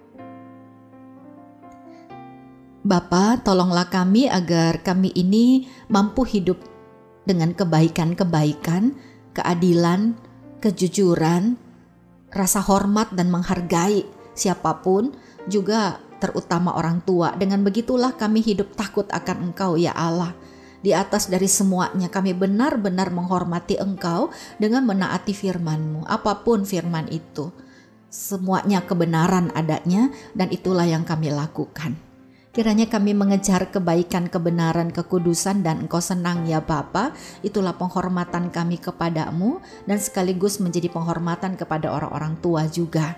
Bapa, 2.88 3.43
tolonglah 3.43 3.91
kami 3.91 4.32
agar 4.32 4.80
kami 4.80 5.12
ini 5.12 5.67
mampu 5.91 6.23
hidup 6.23 6.56
dengan 7.27 7.51
kebaikan-kebaikan, 7.51 8.95
keadilan, 9.36 10.15
kejujuran, 10.63 11.60
rasa 12.32 12.63
hormat 12.63 13.12
dan 13.12 13.27
menghargai 13.27 14.08
siapa 14.38 14.80
pun, 14.80 15.12
juga 15.51 15.99
terutama 16.17 16.73
orang 16.75 17.01
tua. 17.06 17.34
Dengan 17.38 17.62
begitulah 17.63 18.13
kami 18.13 18.41
hidup 18.41 18.73
takut 18.77 19.08
akan 19.10 19.51
Engkau, 19.51 19.77
ya 19.80 19.93
Allah. 19.93 20.34
Di 20.82 20.93
atas 20.93 21.27
dari 21.27 21.49
semuanya 21.49 22.08
kami 22.08 22.38
benar-benar 22.38 23.10
menghormati 23.10 23.82
Engkau 23.82 24.30
dengan 24.62 24.86
menaati 24.86 25.34
firman-Mu, 25.34 26.06
apa 26.06 26.45
pun 26.45 26.63
firman 26.63 27.10
itu. 27.10 27.49
Semuanya 28.08 28.86
kebenaran 28.86 29.51
adanya 29.51 30.13
dan 30.38 30.47
itulah 30.53 30.88
yang 30.88 31.03
kami 31.03 31.34
lakukan. 31.34 32.08
Kiranya 32.58 32.89
kami 32.89 33.13
mengejar 33.13 33.69
kebaikan, 33.69 34.34
kebenaran, 34.34 34.89
kekudusan 34.89 35.62
dan 35.62 35.86
engkau 35.86 36.01
senang 36.01 36.41
ya 36.49 36.58
Bapa. 36.58 37.13
Itulah 37.45 37.77
penghormatan 37.77 38.49
kami 38.49 38.82
kepadamu 38.82 39.62
dan 39.86 40.01
sekaligus 40.01 40.58
menjadi 40.58 40.89
penghormatan 40.89 41.53
kepada 41.53 41.93
orang-orang 41.93 42.34
tua 42.41 42.65
juga. 42.65 43.13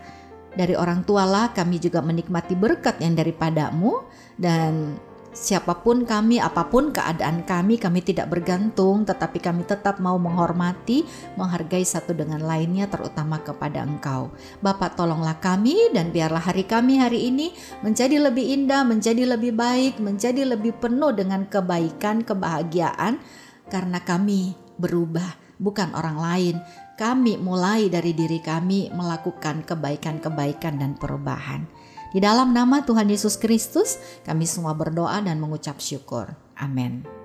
Dari 0.59 0.75
orang 0.75 1.07
tualah 1.07 1.55
kami 1.55 1.79
juga 1.79 2.03
menikmati 2.03 2.51
berkat 2.51 2.99
yang 2.99 3.15
daripadamu. 3.15 4.03
Dan 4.35 4.99
siapa 5.31 5.79
pun 5.79 6.03
kami, 6.03 6.35
apa 6.43 6.67
pun 6.67 6.91
keadaan 6.91 7.47
kami, 7.47 7.79
kami 7.79 8.03
tidak 8.03 8.27
bergantung, 8.27 9.07
tetapi 9.07 9.39
kami 9.39 9.63
tetap 9.63 10.03
mau 10.03 10.19
menghormati, 10.19 11.07
menghargai 11.39 11.87
satu 11.87 12.11
dengan 12.11 12.43
lainnya, 12.43 12.91
terutama 12.91 13.39
kepada 13.39 13.87
Engkau. 13.87 14.35
Bapak, 14.59 14.99
tolonglah 14.99 15.39
kami, 15.39 15.95
dan 15.95 16.11
biarlah 16.11 16.43
hari 16.43 16.67
kami 16.67 16.99
hari 16.99 17.31
ini 17.31 17.55
menjadi 17.79 18.19
lebih 18.19 18.43
indah, 18.43 18.83
menjadi 18.83 19.23
lebih 19.31 19.55
baik, 19.55 20.03
menjadi 20.03 20.43
lebih 20.43 20.75
penuh 20.75 21.15
dengan 21.15 21.47
kebaikan, 21.47 22.27
kebahagiaan, 22.27 23.23
karena 23.71 24.03
kami 24.03 24.59
berubah, 24.75 25.39
bukan 25.55 25.95
orang 25.95 26.19
lain 26.19 26.55
kami 26.99 27.39
mulai 27.39 27.87
dari 27.87 28.11
diri 28.11 28.43
kami 28.43 28.91
melakukan 28.91 29.63
kebaikan-kebaikan 29.63 30.83
dan 30.83 30.99
perubahan. 30.99 31.63
Di 32.11 32.19
dalam 32.19 32.51
nama 32.51 32.83
Tuhan 32.83 33.07
Yesus 33.07 33.39
Kristus, 33.39 33.95
kami 34.27 34.43
semua 34.43 34.75
berdoa 34.75 35.23
dan 35.23 35.39
mengucap 35.39 35.79
syukur. 35.79 36.35
Amin. 36.59 37.18